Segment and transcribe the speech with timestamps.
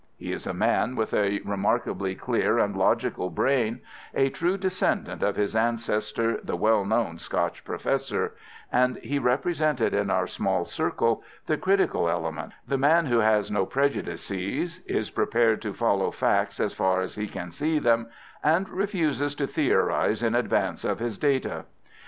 [0.17, 5.55] He is a man with a remarkably clear and logical brain—a true descendant of his
[5.55, 12.53] ancestor, the well known Scotch professor—and he represented in our small circle the critical element,
[12.67, 17.27] the man who has no prejudices, is prepared to follow facts as far as he
[17.27, 18.07] can see them,
[18.43, 21.65] and refuses to theorize in advance of his data.